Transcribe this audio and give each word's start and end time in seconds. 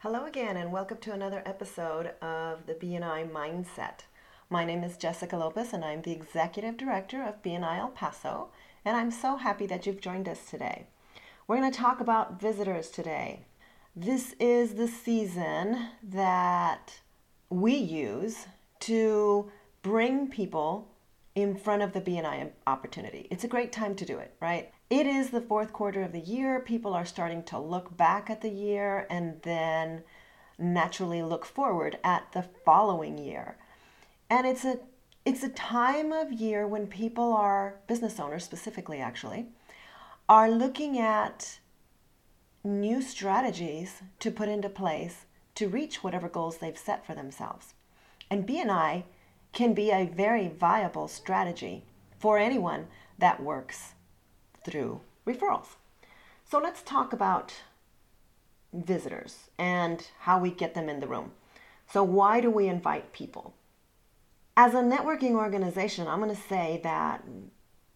Hello 0.00 0.26
again, 0.26 0.58
and 0.58 0.72
welcome 0.72 0.98
to 0.98 1.14
another 1.14 1.42
episode 1.46 2.08
of 2.20 2.66
the 2.66 2.74
BNI 2.74 3.30
Mindset. 3.30 4.00
My 4.50 4.62
name 4.62 4.84
is 4.84 4.98
Jessica 4.98 5.38
Lopez, 5.38 5.72
and 5.72 5.82
I'm 5.82 6.02
the 6.02 6.12
Executive 6.12 6.76
Director 6.76 7.22
of 7.22 7.42
BNI 7.42 7.78
El 7.78 7.88
Paso, 7.88 8.50
and 8.84 8.94
I'm 8.94 9.10
so 9.10 9.36
happy 9.36 9.66
that 9.68 9.86
you've 9.86 10.02
joined 10.02 10.28
us 10.28 10.50
today. 10.50 10.86
We're 11.48 11.56
going 11.56 11.72
to 11.72 11.78
talk 11.78 12.00
about 12.00 12.38
visitors 12.38 12.90
today. 12.90 13.46
This 13.96 14.34
is 14.38 14.74
the 14.74 14.86
season 14.86 15.88
that 16.02 17.00
we 17.48 17.74
use 17.74 18.48
to 18.80 19.50
bring 19.80 20.28
people 20.28 20.88
in 21.36 21.54
front 21.54 21.82
of 21.82 21.92
the 21.92 22.00
BNI 22.00 22.50
opportunity. 22.66 23.28
It's 23.30 23.44
a 23.44 23.48
great 23.48 23.70
time 23.70 23.94
to 23.96 24.06
do 24.06 24.18
it, 24.18 24.34
right? 24.40 24.72
It 24.88 25.06
is 25.06 25.30
the 25.30 25.42
fourth 25.42 25.70
quarter 25.70 26.02
of 26.02 26.12
the 26.12 26.18
year. 26.18 26.60
People 26.60 26.94
are 26.94 27.04
starting 27.04 27.42
to 27.44 27.58
look 27.58 27.94
back 27.94 28.30
at 28.30 28.40
the 28.40 28.48
year 28.48 29.06
and 29.10 29.42
then 29.42 30.02
naturally 30.58 31.22
look 31.22 31.44
forward 31.44 31.98
at 32.02 32.32
the 32.32 32.42
following 32.64 33.18
year. 33.18 33.58
And 34.30 34.46
it's 34.46 34.64
a 34.64 34.80
it's 35.26 35.42
a 35.42 35.48
time 35.50 36.12
of 36.12 36.32
year 36.32 36.66
when 36.66 36.86
people 36.86 37.32
are 37.32 37.80
business 37.86 38.18
owners 38.18 38.44
specifically 38.44 39.00
actually 39.00 39.46
are 40.28 40.48
looking 40.48 40.98
at 40.98 41.58
new 42.64 43.02
strategies 43.02 44.02
to 44.20 44.30
put 44.30 44.48
into 44.48 44.68
place 44.68 45.26
to 45.56 45.68
reach 45.68 46.02
whatever 46.02 46.28
goals 46.28 46.58
they've 46.58 46.78
set 46.78 47.04
for 47.04 47.14
themselves. 47.14 47.74
And 48.30 48.46
BNI 48.46 49.04
can 49.56 49.72
be 49.72 49.90
a 49.90 50.04
very 50.04 50.48
viable 50.48 51.08
strategy 51.08 51.82
for 52.18 52.38
anyone 52.38 52.86
that 53.18 53.42
works 53.42 53.94
through 54.62 55.00
referrals. 55.26 55.76
So 56.44 56.58
let's 56.58 56.82
talk 56.82 57.14
about 57.14 57.54
visitors 58.70 59.48
and 59.58 60.06
how 60.20 60.38
we 60.38 60.50
get 60.50 60.74
them 60.74 60.90
in 60.90 61.00
the 61.00 61.06
room. 61.06 61.32
So, 61.90 62.02
why 62.02 62.40
do 62.40 62.50
we 62.50 62.68
invite 62.68 63.14
people? 63.14 63.54
As 64.58 64.74
a 64.74 64.82
networking 64.82 65.32
organization, 65.32 66.06
I'm 66.06 66.20
going 66.20 66.34
to 66.34 66.48
say 66.48 66.80
that 66.82 67.24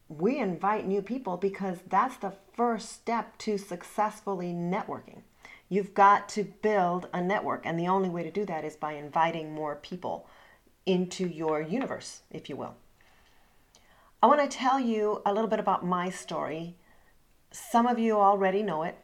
we 0.09 0.39
invite 0.39 0.87
new 0.87 1.03
people 1.03 1.37
because 1.37 1.79
that's 1.89 2.17
the 2.17 2.33
first 2.55 2.91
step 2.91 3.37
to 3.39 3.59
successfully 3.59 4.53
networking. 4.55 5.23
You've 5.69 5.93
got 5.93 6.29
to 6.31 6.45
build 6.45 7.09
a 7.13 7.21
network, 7.21 7.63
and 7.67 7.79
the 7.79 7.89
only 7.89 8.09
way 8.09 8.23
to 8.23 8.31
do 8.31 8.47
that 8.47 8.65
is 8.65 8.77
by 8.77 8.95
inviting 8.95 9.53
more 9.53 9.77
people 9.77 10.27
into 10.91 11.27
your 11.27 11.61
universe, 11.61 12.23
if 12.31 12.49
you 12.49 12.57
will. 12.57 12.75
I 14.23 14.27
want 14.27 14.41
to 14.41 14.59
tell 14.59 14.79
you 14.79 15.23
a 15.25 15.33
little 15.33 15.49
bit 15.49 15.61
about 15.61 15.85
my 15.85 16.11
story. 16.11 16.75
Some 17.51 17.87
of 17.87 17.99
you 17.99 18.19
already 18.19 18.63
know 18.63 18.83
it, 18.83 18.99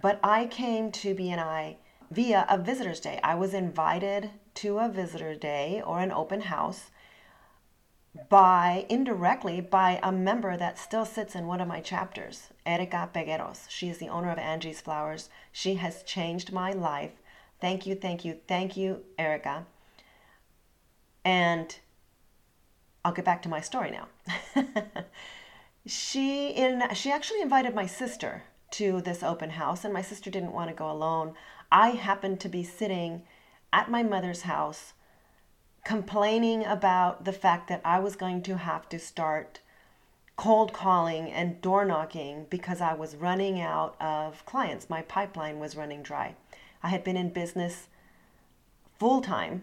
but 0.00 0.20
I 0.22 0.46
came 0.46 0.92
to 0.92 1.14
BNI 1.14 1.76
via 2.10 2.46
a 2.48 2.58
visitor's 2.58 3.00
day. 3.00 3.18
I 3.24 3.34
was 3.34 3.54
invited 3.54 4.30
to 4.56 4.78
a 4.78 4.88
visitor 4.88 5.34
day 5.34 5.82
or 5.84 6.00
an 6.00 6.12
open 6.12 6.42
house 6.42 6.90
by 8.28 8.86
indirectly 8.88 9.60
by 9.60 10.00
a 10.02 10.12
member 10.12 10.56
that 10.56 10.78
still 10.78 11.04
sits 11.04 11.34
in 11.34 11.46
one 11.46 11.60
of 11.60 11.68
my 11.68 11.80
chapters, 11.80 12.48
Erica 12.64 13.10
Pegueros. 13.12 13.68
She 13.68 13.88
is 13.88 13.98
the 13.98 14.08
owner 14.08 14.30
of 14.30 14.38
Angie's 14.38 14.80
Flowers. 14.80 15.28
She 15.52 15.74
has 15.74 16.02
changed 16.02 16.52
my 16.52 16.72
life. 16.72 17.12
Thank 17.60 17.86
you, 17.86 17.94
thank 17.94 18.24
you, 18.24 18.38
thank 18.46 18.76
you, 18.76 19.02
Erica. 19.18 19.66
And 21.26 21.76
I'll 23.04 23.10
get 23.10 23.24
back 23.24 23.42
to 23.42 23.48
my 23.48 23.60
story 23.60 23.90
now. 23.90 24.06
she 25.86 26.50
in 26.50 26.84
she 26.94 27.10
actually 27.10 27.40
invited 27.40 27.74
my 27.74 27.84
sister 27.84 28.44
to 28.70 29.00
this 29.00 29.24
open 29.24 29.50
house 29.50 29.84
and 29.84 29.92
my 29.92 30.02
sister 30.02 30.30
didn't 30.30 30.52
want 30.52 30.70
to 30.70 30.76
go 30.76 30.88
alone. 30.88 31.34
I 31.72 31.90
happened 31.90 32.38
to 32.40 32.48
be 32.48 32.62
sitting 32.62 33.24
at 33.72 33.90
my 33.90 34.04
mother's 34.04 34.42
house 34.42 34.92
complaining 35.84 36.64
about 36.64 37.24
the 37.24 37.32
fact 37.32 37.66
that 37.70 37.80
I 37.84 37.98
was 37.98 38.14
going 38.14 38.40
to 38.42 38.58
have 38.58 38.88
to 38.90 38.98
start 39.00 39.58
cold 40.36 40.72
calling 40.72 41.28
and 41.28 41.60
door 41.60 41.84
knocking 41.84 42.46
because 42.50 42.80
I 42.80 42.94
was 42.94 43.16
running 43.16 43.60
out 43.60 44.00
of 44.00 44.46
clients. 44.46 44.88
My 44.88 45.02
pipeline 45.02 45.58
was 45.58 45.74
running 45.74 46.04
dry. 46.04 46.36
I 46.84 46.90
had 46.90 47.02
been 47.02 47.16
in 47.16 47.30
business 47.30 47.88
full 48.96 49.20
time 49.20 49.62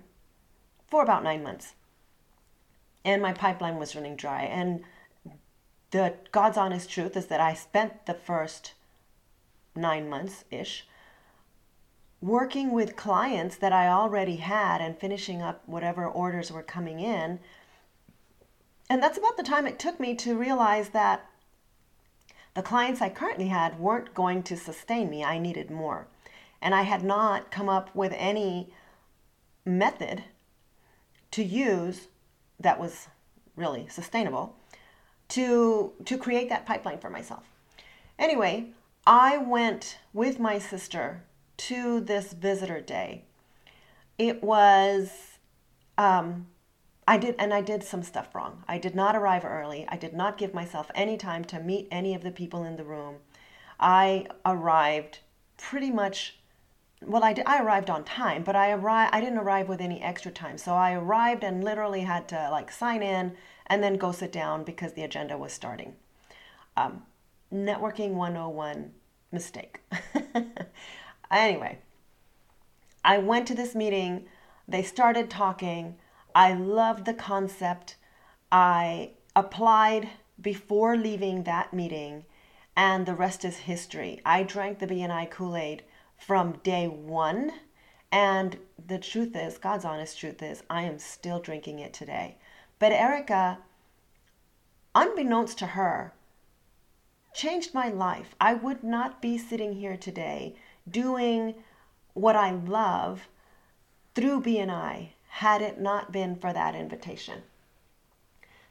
for 0.94 1.02
about 1.02 1.24
nine 1.24 1.42
months 1.42 1.74
and 3.04 3.20
my 3.20 3.34
pipeline 3.34 3.80
was 3.80 3.96
running 3.96 4.16
dry. 4.16 4.44
And 4.44 4.84
the 5.90 6.14
God's 6.32 6.56
honest 6.56 6.88
truth 6.88 7.18
is 7.18 7.26
that 7.26 7.42
I 7.42 7.56
spent 7.56 8.06
the 8.06 8.14
first 8.14 8.74
nine 9.76 10.08
months 10.08 10.46
ish 10.52 10.86
working 12.22 12.72
with 12.72 12.96
clients 12.96 13.56
that 13.56 13.74
I 13.74 13.88
already 13.88 14.36
had 14.36 14.82
and 14.82 14.96
finishing 14.96 15.42
up 15.42 15.64
whatever 15.66 16.06
orders 16.06 16.52
were 16.52 16.62
coming 16.62 17.00
in. 17.00 17.40
And 18.88 19.02
that's 19.02 19.18
about 19.18 19.36
the 19.36 19.42
time 19.42 19.66
it 19.66 19.80
took 19.80 20.00
me 20.00 20.14
to 20.18 20.38
realize 20.38 20.90
that 20.90 21.26
the 22.54 22.62
clients 22.62 23.02
I 23.02 23.10
currently 23.10 23.48
had 23.48 23.80
weren't 23.80 24.14
going 24.14 24.44
to 24.44 24.56
sustain 24.56 25.10
me. 25.10 25.24
I 25.24 25.40
needed 25.40 25.72
more. 25.72 26.06
And 26.62 26.76
I 26.76 26.84
had 26.84 27.04
not 27.04 27.50
come 27.50 27.68
up 27.68 27.94
with 27.96 28.14
any 28.16 28.72
method 29.66 30.26
to 31.34 31.44
use 31.44 32.08
that 32.60 32.80
was 32.80 33.08
really 33.56 33.88
sustainable 33.90 34.56
to 35.30 35.92
to 36.06 36.18
create 36.18 36.48
that 36.50 36.66
pipeline 36.66 37.00
for 37.00 37.10
myself. 37.10 37.50
Anyway, 38.20 38.68
I 39.08 39.38
went 39.38 39.98
with 40.14 40.40
my 40.40 40.60
sister 40.60 41.24
to 41.58 42.00
this 42.02 42.34
visitor 42.34 42.82
day. 42.82 43.26
It 44.20 44.44
was 44.44 45.10
um, 45.98 46.48
I 47.08 47.18
did 47.18 47.36
and 47.40 47.52
I 47.52 47.62
did 47.62 47.84
some 47.84 48.04
stuff 48.04 48.36
wrong. 48.36 48.64
I 48.68 48.78
did 48.78 48.94
not 48.94 49.16
arrive 49.16 49.44
early. 49.44 49.88
I 49.90 49.98
did 49.98 50.14
not 50.14 50.38
give 50.38 50.54
myself 50.54 50.92
any 50.94 51.18
time 51.18 51.46
to 51.46 51.60
meet 51.60 51.88
any 51.90 52.14
of 52.14 52.22
the 52.22 52.32
people 52.32 52.64
in 52.64 52.76
the 52.76 52.84
room. 52.84 53.16
I 53.80 54.28
arrived 54.46 55.20
pretty 55.58 55.90
much 55.90 56.38
well, 57.06 57.24
I, 57.24 57.34
arrived 57.62 57.90
on 57.90 58.04
time, 58.04 58.44
but 58.44 58.56
I 58.56 58.72
arrived. 58.72 59.14
I 59.14 59.22
didn't 59.22 59.40
arrive 59.40 59.70
with 59.70 59.82
any 59.82 60.02
extra 60.02 60.32
time. 60.32 60.58
So 60.58 60.74
I 60.74 60.94
arrived 60.94 61.44
and 61.44 61.64
literally 61.64 62.02
had 62.02 62.28
to 62.30 62.50
like 62.52 62.72
sign 62.72 63.02
in 63.02 63.36
and 63.68 63.84
then 63.84 63.96
go 63.96 64.12
sit 64.12 64.32
down 64.32 64.64
because 64.64 64.94
the 64.94 65.04
agenda 65.04 65.38
was 65.38 65.54
starting. 65.54 65.96
Um, 66.76 67.04
networking 67.54 68.12
101 68.14 68.92
mistake. 69.32 69.82
anyway, 71.32 71.80
I 73.04 73.18
went 73.18 73.48
to 73.48 73.56
this 73.56 73.76
meeting. 73.76 74.26
They 74.68 74.84
started 74.84 75.30
talking. 75.30 75.96
I 76.36 76.54
loved 76.54 77.06
the 77.06 77.14
concept. 77.14 77.96
I 78.52 79.12
applied 79.36 80.10
before 80.42 80.98
leaving 80.98 81.44
that 81.44 81.74
meeting, 81.74 82.26
and 82.76 83.06
the 83.06 83.16
rest 83.16 83.46
is 83.46 83.58
history. 83.58 84.20
I 84.26 84.44
drank 84.44 84.80
the 84.80 84.88
BNI 84.88 85.30
Kool 85.30 85.56
Aid 85.56 85.84
from 86.26 86.60
day 86.64 86.88
one. 86.88 87.52
And 88.12 88.58
the 88.88 89.00
truth 89.00 89.36
is, 89.36 89.58
God's 89.58 89.86
honest 89.86 90.20
truth 90.20 90.42
is, 90.42 90.64
I 90.70 90.84
am 90.84 91.00
still 91.00 91.40
drinking 91.40 91.80
it 91.80 91.94
today. 91.94 92.38
But 92.80 92.92
Erica, 92.92 93.60
unbeknownst 94.96 95.58
to 95.60 95.68
her, 95.68 96.14
changed 97.34 97.74
my 97.74 97.90
life. 97.90 98.36
I 98.40 98.54
would 98.54 98.84
not 98.84 99.22
be 99.22 99.38
sitting 99.38 99.74
here 99.74 99.98
today 99.98 100.56
doing 100.90 101.56
what 102.14 102.36
I 102.36 102.52
love 102.52 103.28
through 104.14 104.42
BNI 104.42 105.10
had 105.30 105.62
it 105.62 105.80
not 105.80 106.12
been 106.12 106.36
for 106.36 106.54
that 106.54 106.76
invitation. 106.76 107.42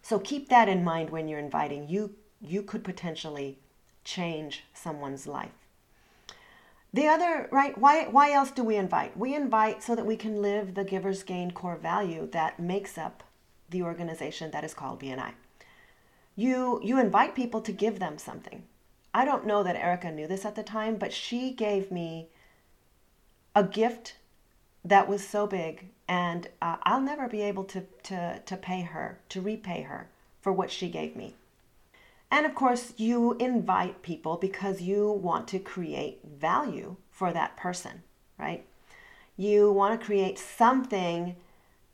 So 0.00 0.18
keep 0.18 0.48
that 0.48 0.68
in 0.68 0.84
mind 0.84 1.10
when 1.10 1.28
you're 1.28 1.38
inviting. 1.38 1.88
You 1.88 2.14
you 2.40 2.62
could 2.62 2.82
potentially 2.82 3.58
change 4.04 4.64
someone's 4.74 5.28
life. 5.28 5.61
The 6.94 7.06
other, 7.06 7.48
right, 7.50 7.76
why, 7.78 8.04
why 8.08 8.32
else 8.32 8.50
do 8.50 8.62
we 8.62 8.76
invite? 8.76 9.16
We 9.16 9.34
invite 9.34 9.82
so 9.82 9.94
that 9.94 10.04
we 10.04 10.16
can 10.16 10.42
live 10.42 10.74
the 10.74 10.84
giver's 10.84 11.22
gain 11.22 11.50
core 11.52 11.76
value 11.76 12.28
that 12.32 12.60
makes 12.60 12.98
up 12.98 13.22
the 13.70 13.82
organization 13.82 14.50
that 14.50 14.64
is 14.64 14.74
called 14.74 15.00
BNI. 15.00 15.32
You, 16.36 16.80
you 16.82 17.00
invite 17.00 17.34
people 17.34 17.62
to 17.62 17.72
give 17.72 17.98
them 17.98 18.18
something. 18.18 18.64
I 19.14 19.24
don't 19.24 19.46
know 19.46 19.62
that 19.62 19.76
Erica 19.76 20.10
knew 20.10 20.26
this 20.26 20.44
at 20.44 20.54
the 20.54 20.62
time, 20.62 20.96
but 20.96 21.12
she 21.12 21.50
gave 21.52 21.90
me 21.90 22.28
a 23.54 23.64
gift 23.64 24.16
that 24.84 25.08
was 25.08 25.26
so 25.26 25.46
big, 25.46 25.88
and 26.08 26.48
uh, 26.60 26.76
I'll 26.82 27.00
never 27.00 27.28
be 27.28 27.40
able 27.42 27.64
to, 27.64 27.84
to, 28.04 28.40
to 28.44 28.56
pay 28.56 28.82
her, 28.82 29.18
to 29.30 29.40
repay 29.40 29.82
her 29.82 30.08
for 30.40 30.52
what 30.52 30.70
she 30.70 30.88
gave 30.88 31.16
me. 31.16 31.36
And 32.32 32.46
of 32.46 32.54
course, 32.54 32.94
you 32.96 33.34
invite 33.34 34.02
people 34.02 34.38
because 34.38 34.80
you 34.80 35.10
want 35.10 35.46
to 35.48 35.58
create 35.58 36.20
value 36.24 36.96
for 37.10 37.32
that 37.32 37.56
person, 37.58 38.02
right? 38.38 38.64
You 39.36 39.70
want 39.70 40.00
to 40.00 40.06
create 40.06 40.38
something 40.38 41.36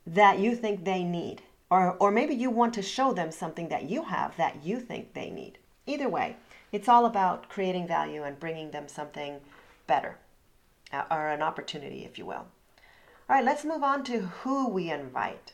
that 0.06 0.38
you 0.38 0.54
think 0.54 0.84
they 0.84 1.02
need. 1.02 1.42
Or, 1.70 1.96
or 1.98 2.10
maybe 2.10 2.34
you 2.34 2.50
want 2.50 2.72
to 2.74 2.82
show 2.82 3.12
them 3.12 3.32
something 3.32 3.68
that 3.68 3.90
you 3.90 4.04
have 4.04 4.36
that 4.36 4.64
you 4.64 4.80
think 4.80 5.12
they 5.12 5.28
need. 5.28 5.58
Either 5.86 6.08
way, 6.08 6.36
it's 6.70 6.88
all 6.88 7.04
about 7.04 7.48
creating 7.48 7.88
value 7.88 8.22
and 8.22 8.38
bringing 8.40 8.70
them 8.70 8.88
something 8.88 9.40
better. 9.86 10.18
uh, 10.92 11.04
or 11.10 11.28
an 11.28 11.42
opportunity, 11.42 12.04
if 12.04 12.18
you 12.18 12.26
will. 12.26 12.46
All 13.28 13.36
right, 13.36 13.44
let's 13.44 13.64
move 13.64 13.82
on 13.82 14.04
to 14.04 14.20
who 14.20 14.68
we 14.68 14.90
invite. 14.90 15.52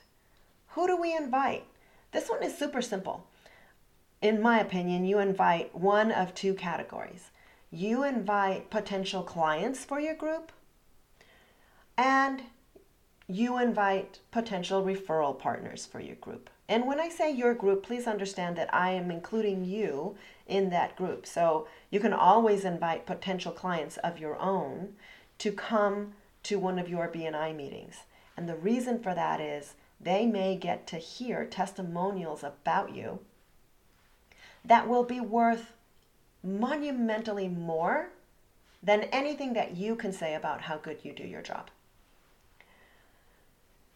Who 0.69 0.87
do 0.87 0.97
we 1.01 1.17
invite? 1.17 1.65
This 2.13 2.29
one 2.29 2.43
is 2.43 2.57
super 2.57 2.83
simple. 2.83 3.27
In 4.25 4.41
my 4.41 4.59
opinion, 4.59 5.05
you 5.05 5.19
invite 5.19 5.75
one 5.75 6.11
of 6.11 6.35
two 6.35 6.55
categories. 6.55 7.31
You 7.71 8.05
invite 8.05 8.71
potential 8.71 9.23
clients 9.23 9.85
for 9.85 10.01
your 10.01 10.15
group, 10.15 10.51
and 11.99 12.41
you 13.29 13.59
invite 13.59 14.21
potential 14.31 14.83
referral 14.83 15.39
partners 15.39 15.85
for 15.85 16.01
your 16.01 16.17
group. 16.17 16.49
And 16.71 16.87
when 16.87 16.99
I 16.99 17.11
say 17.11 17.31
your 17.31 17.53
group, 17.53 17.83
please 17.83 18.07
understand 18.07 18.57
that 18.57 18.73
I 18.73 18.93
am 18.93 19.11
including 19.11 19.67
you 19.67 20.17
in 20.47 20.71
that 20.71 20.97
group. 20.97 21.27
So 21.27 21.69
you 21.91 22.01
can 22.01 22.15
always 22.15 22.65
invite 22.65 23.05
potential 23.05 23.53
clients 23.53 23.99
of 23.99 24.19
your 24.19 24.39
own 24.39 24.95
to 25.37 25.53
come 25.53 26.15
to 26.45 26.59
one 26.59 26.79
of 26.79 26.89
your 26.89 27.09
BNI 27.09 27.55
meetings. 27.55 27.97
And 28.39 28.49
the 28.49 28.57
reason 28.57 29.03
for 29.03 29.15
that 29.15 29.43
is 29.43 29.75
they 30.01 30.25
may 30.25 30.57
get 30.57 30.87
to 30.87 30.97
hear 30.97 31.45
testimonials 31.45 32.43
about 32.43 32.95
you 32.95 33.19
that 34.65 34.89
will 34.89 35.05
be 35.05 35.21
worth 35.21 35.73
monumentally 36.43 37.49
more 37.49 38.11
than 38.83 39.03
anything 39.05 39.55
that 39.55 39.77
you 39.77 39.97
can 39.97 40.13
say 40.13 40.35
about 40.35 40.63
how 40.63 40.77
good 40.77 40.99
you 41.03 41.13
do 41.13 41.25
your 41.25 41.43
job. 41.43 41.71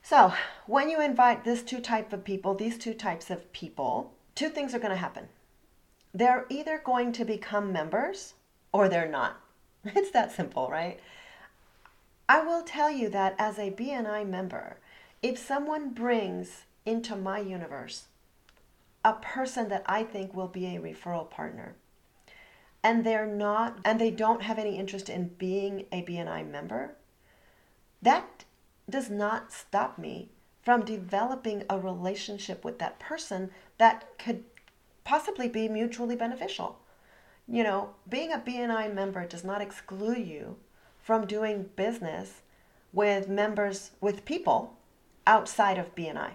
So, 0.02 0.32
when 0.66 0.88
you 0.88 1.02
invite 1.02 1.44
these 1.44 1.62
two 1.62 1.80
type 1.80 2.12
of 2.12 2.24
people, 2.24 2.54
these 2.54 2.78
two 2.78 2.94
types 2.94 3.28
of 3.30 3.52
people, 3.52 4.14
two 4.34 4.48
things 4.48 4.74
are 4.74 4.78
going 4.78 4.92
to 4.92 4.96
happen. 4.96 5.28
They're 6.14 6.46
either 6.48 6.80
going 6.82 7.12
to 7.12 7.24
become 7.26 7.72
members 7.72 8.34
or 8.72 8.88
they're 8.88 9.08
not. 9.08 9.40
It's 9.84 10.10
that 10.12 10.32
simple, 10.32 10.68
right? 10.68 10.98
I 12.28 12.40
will 12.40 12.62
tell 12.62 12.90
you 12.90 13.08
that 13.10 13.34
as 13.38 13.58
a 13.58 13.70
BNI 13.70 14.26
member, 14.26 14.78
if 15.22 15.38
someone 15.38 15.90
brings 15.90 16.64
into 16.84 17.16
my 17.16 17.38
universe 17.38 18.04
a 19.04 19.14
person 19.14 19.68
that 19.68 19.84
I 19.86 20.02
think 20.02 20.34
will 20.34 20.48
be 20.48 20.66
a 20.66 20.80
referral 20.80 21.28
partner, 21.30 21.76
and 22.82 23.04
they're 23.04 23.26
not, 23.26 23.78
and 23.84 24.00
they 24.00 24.10
don't 24.10 24.42
have 24.42 24.58
any 24.58 24.78
interest 24.78 25.08
in 25.08 25.28
being 25.38 25.86
a 25.92 26.02
BNI 26.02 26.48
member, 26.48 26.94
that 28.02 28.44
does 28.88 29.10
not 29.10 29.52
stop 29.52 29.98
me 29.98 30.30
from 30.62 30.84
developing 30.84 31.64
a 31.68 31.78
relationship 31.78 32.64
with 32.64 32.78
that 32.78 32.98
person 32.98 33.50
that 33.78 34.18
could 34.18 34.44
possibly 35.04 35.48
be 35.48 35.68
mutually 35.68 36.16
beneficial. 36.16 36.78
You 37.46 37.62
know, 37.62 37.94
being 38.08 38.32
a 38.32 38.38
BNI 38.38 38.94
member 38.94 39.26
does 39.26 39.44
not 39.44 39.62
exclude 39.62 40.26
you 40.26 40.56
from 41.00 41.26
doing 41.26 41.70
business 41.76 42.42
with 42.92 43.28
members, 43.28 43.92
with 44.00 44.26
people 44.26 44.76
outside 45.26 45.78
of 45.78 45.94
BNI. 45.94 46.32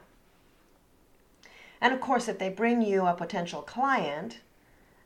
And 1.84 1.94
of 1.94 2.02
course, 2.02 2.28
if 2.28 2.40
they 2.40 2.50
bring 2.50 2.82
you 2.82 3.06
a 3.06 3.14
potential 3.14 3.62
client, 3.62 4.40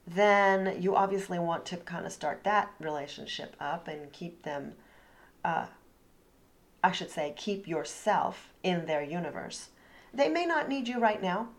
then 0.05 0.81
you 0.81 0.95
obviously 0.95 1.39
want 1.39 1.65
to 1.65 1.77
kind 1.77 2.05
of 2.05 2.13
start 2.13 2.45
that 2.45 2.71
relationship 2.79 3.57
up 3.59 3.89
and 3.89 4.13
keep 4.13 4.43
them 4.43 4.73
uh, 5.43 5.65
I 6.83 6.91
should 6.91 7.11
say, 7.11 7.33
keep 7.35 7.67
yourself 7.67 8.53
in 8.63 8.85
their 8.85 9.03
universe. 9.03 9.69
They 10.13 10.29
may 10.29 10.45
not 10.45 10.69
need 10.69 10.87
you 10.87 10.99
right 10.99 11.21
now, 11.21 11.49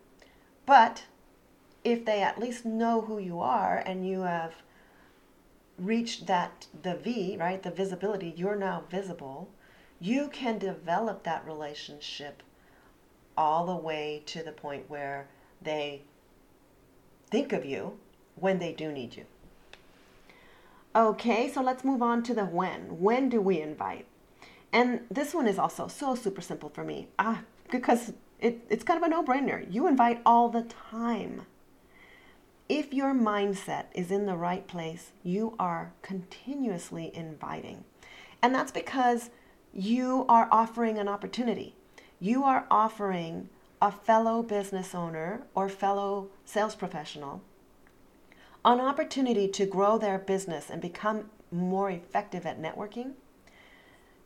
but 0.65 1.05
if 1.85 2.05
they 2.05 2.23
at 2.23 2.38
least 2.38 2.65
know 2.65 3.03
who 3.03 3.19
you 3.19 3.41
are 3.41 3.82
and 3.85 4.09
you 4.09 4.23
have 4.23 4.55
reached 5.79 6.26
that 6.26 6.67
the 6.82 6.94
V, 6.97 7.37
right, 7.38 7.62
the 7.62 7.70
visibility, 7.70 8.32
you're 8.37 8.56
now 8.56 8.85
visible, 8.91 9.50
you 10.00 10.29
can 10.29 10.59
develop 10.59 11.25
that 11.25 11.47
relationship 11.47 12.43
all 13.38 13.64
the 13.64 13.76
way 13.76 14.23
to 14.26 14.43
the 14.43 14.52
point 14.52 14.90
where 14.90 15.29
they 15.62 16.02
think 17.31 17.52
of 17.52 17.64
you 17.64 17.96
when 18.35 18.58
they 18.58 18.73
do 18.73 18.90
need 18.90 19.17
you. 19.17 19.25
Okay, 20.96 21.50
so 21.50 21.62
let's 21.62 21.85
move 21.85 22.02
on 22.02 22.25
to 22.25 22.35
the 22.35 22.44
when. 22.44 23.00
When 23.00 23.29
do 23.29 23.40
we 23.40 23.61
invite? 23.61 24.06
And 24.73 25.02
this 25.11 25.32
one 25.32 25.46
is 25.46 25.58
also 25.58 25.87
so 25.87 26.17
super 26.17 26.40
simple 26.40 26.69
for 26.69 26.82
me 26.82 27.08
ah, 27.19 27.43
because 27.70 28.12
it, 28.40 28.61
it's 28.69 28.85
kind 28.85 29.02
of 29.02 29.06
a 29.06 29.08
no 29.08 29.23
brainer. 29.23 29.64
You 29.73 29.87
invite 29.87 30.20
all 30.26 30.49
the 30.49 30.62
time. 30.62 31.43
If 32.69 32.93
your 32.93 33.14
mindset 33.14 33.84
is 33.94 34.11
in 34.11 34.26
the 34.26 34.37
right 34.37 34.67
place, 34.67 35.12
you 35.23 35.55
are 35.58 35.93
continuously 36.02 37.11
inviting. 37.14 37.84
And 38.43 38.55
that's 38.55 38.73
because 38.73 39.31
you 39.73 40.26
are 40.29 40.49
offering 40.50 40.99
an 40.99 41.08
opportunity. 41.08 41.75
You 42.20 42.44
are 42.44 42.67
offering 42.70 43.49
a 43.81 43.93
fellow 43.93 44.43
business 44.43 44.94
owner 44.94 45.43
or 45.55 45.69
fellow 45.69 46.29
sales 46.44 46.75
professional 46.75 47.43
an 48.65 48.81
opportunity 48.81 49.49
to 49.49 49.65
grow 49.65 49.97
their 49.99 50.19
business 50.19 50.69
and 50.69 50.82
become 50.82 51.31
more 51.50 51.91
effective 51.91 52.44
at 52.44 52.61
networking. 52.61 53.12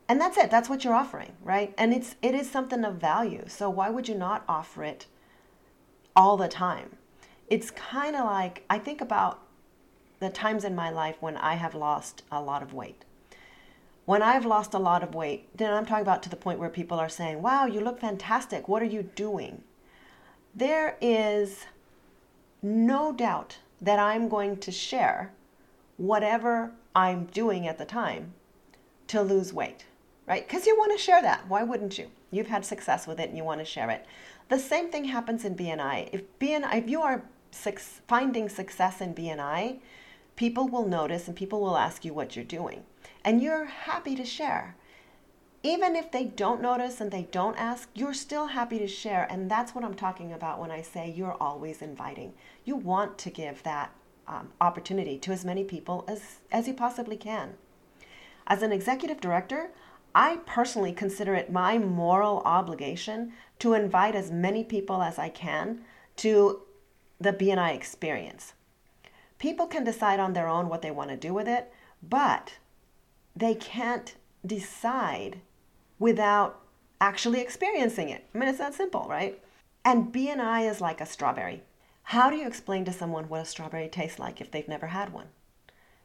And 0.08 0.20
that's 0.20 0.36
it. 0.36 0.50
That's 0.50 0.68
what 0.68 0.84
you're 0.84 0.94
offering 0.94 1.32
right? 1.42 1.74
And 1.78 1.92
it's 1.92 2.16
it 2.22 2.34
is 2.34 2.50
something 2.50 2.84
of 2.84 2.96
value. 2.96 3.44
So 3.46 3.70
why 3.70 3.90
would 3.90 4.08
you 4.08 4.14
not 4.14 4.44
offer 4.48 4.82
it 4.84 5.06
all 6.16 6.36
the 6.36 6.48
time? 6.48 6.96
It's 7.48 7.70
kind 7.70 8.16
of 8.16 8.24
like 8.24 8.64
i 8.70 8.78
think 8.78 9.02
about 9.02 9.40
the 10.20 10.30
times 10.30 10.64
in 10.64 10.74
my 10.74 10.88
life 10.88 11.16
when 11.20 11.36
i 11.36 11.54
have 11.54 11.74
lost 11.74 12.22
a 12.30 12.40
lot 12.40 12.62
of 12.62 12.72
weight 12.72 13.04
when 14.04 14.22
i've 14.22 14.44
lost 14.44 14.74
a 14.74 14.78
lot 14.78 15.02
of 15.02 15.14
weight 15.14 15.48
then 15.56 15.72
i'm 15.72 15.86
talking 15.86 16.02
about 16.02 16.22
to 16.22 16.28
the 16.28 16.36
point 16.36 16.58
where 16.58 16.68
people 16.68 16.98
are 16.98 17.08
saying 17.08 17.40
wow 17.42 17.66
you 17.66 17.80
look 17.80 18.00
fantastic 18.00 18.68
what 18.68 18.82
are 18.82 18.86
you 18.86 19.02
doing 19.02 19.62
there 20.54 20.96
is 21.00 21.66
no 22.62 23.12
doubt 23.12 23.58
that 23.80 23.98
i'm 23.98 24.28
going 24.28 24.56
to 24.56 24.70
share 24.70 25.32
whatever 25.96 26.72
i'm 26.94 27.24
doing 27.26 27.66
at 27.66 27.78
the 27.78 27.84
time 27.84 28.32
to 29.06 29.22
lose 29.22 29.52
weight 29.52 29.86
right? 30.26 30.46
Because 30.46 30.66
you 30.66 30.76
want 30.76 30.92
to 30.92 31.02
share 31.02 31.22
that. 31.22 31.48
Why 31.48 31.62
wouldn't 31.62 31.98
you? 31.98 32.10
You've 32.30 32.46
had 32.46 32.64
success 32.64 33.06
with 33.06 33.20
it 33.20 33.28
and 33.28 33.36
you 33.36 33.44
want 33.44 33.60
to 33.60 33.64
share 33.64 33.90
it. 33.90 34.06
The 34.48 34.58
same 34.58 34.90
thing 34.90 35.04
happens 35.04 35.44
in 35.44 35.56
BNI. 35.56 36.10
If 36.12 36.38
BNI, 36.38 36.78
if 36.78 36.88
you 36.88 37.02
are 37.02 37.22
finding 38.08 38.48
success 38.48 39.00
in 39.00 39.14
BNI, 39.14 39.80
people 40.36 40.68
will 40.68 40.86
notice 40.86 41.28
and 41.28 41.36
people 41.36 41.60
will 41.60 41.76
ask 41.76 42.04
you 42.04 42.14
what 42.14 42.34
you're 42.34 42.44
doing, 42.44 42.82
and 43.24 43.42
you're 43.42 43.66
happy 43.66 44.14
to 44.16 44.24
share. 44.24 44.76
Even 45.62 45.94
if 45.94 46.10
they 46.10 46.24
don't 46.24 46.60
notice 46.60 47.00
and 47.00 47.10
they 47.10 47.28
don't 47.30 47.56
ask, 47.56 47.88
you're 47.94 48.14
still 48.14 48.48
happy 48.48 48.78
to 48.78 48.88
share. 48.88 49.28
And 49.30 49.48
that's 49.50 49.74
what 49.74 49.84
I'm 49.84 49.94
talking 49.94 50.32
about 50.32 50.58
when 50.58 50.72
I 50.72 50.82
say 50.82 51.08
you're 51.08 51.36
always 51.40 51.82
inviting. 51.82 52.34
You 52.64 52.74
want 52.74 53.16
to 53.18 53.30
give 53.30 53.62
that 53.62 53.92
um, 54.26 54.48
opportunity 54.60 55.18
to 55.18 55.32
as 55.32 55.44
many 55.44 55.62
people 55.62 56.04
as, 56.08 56.40
as 56.50 56.66
you 56.66 56.74
possibly 56.74 57.16
can. 57.16 57.54
As 58.46 58.62
an 58.62 58.72
executive 58.72 59.20
director, 59.20 59.70
I 60.14 60.40
personally 60.44 60.92
consider 60.92 61.34
it 61.34 61.52
my 61.52 61.78
moral 61.78 62.42
obligation 62.44 63.32
to 63.60 63.74
invite 63.74 64.14
as 64.14 64.30
many 64.30 64.64
people 64.64 65.00
as 65.00 65.18
I 65.18 65.28
can 65.28 65.82
to 66.16 66.62
the 67.20 67.32
BNI 67.32 67.74
experience. 67.74 68.54
People 69.38 69.66
can 69.66 69.84
decide 69.84 70.20
on 70.20 70.32
their 70.32 70.48
own 70.48 70.68
what 70.68 70.82
they 70.82 70.90
want 70.90 71.10
to 71.10 71.16
do 71.16 71.32
with 71.32 71.48
it, 71.48 71.72
but 72.02 72.54
they 73.34 73.54
can't 73.54 74.14
decide 74.44 75.40
without 75.98 76.60
actually 77.00 77.40
experiencing 77.40 78.08
it. 78.08 78.24
I 78.34 78.38
mean, 78.38 78.48
it's 78.48 78.58
that 78.58 78.74
simple, 78.74 79.06
right? 79.08 79.42
And 79.84 80.12
BNI 80.12 80.70
is 80.70 80.80
like 80.80 81.00
a 81.00 81.06
strawberry. 81.06 81.62
How 82.04 82.30
do 82.30 82.36
you 82.36 82.46
explain 82.46 82.84
to 82.84 82.92
someone 82.92 83.28
what 83.28 83.42
a 83.42 83.44
strawberry 83.44 83.88
tastes 83.88 84.18
like 84.18 84.40
if 84.40 84.50
they've 84.50 84.68
never 84.68 84.88
had 84.88 85.12
one? 85.12 85.28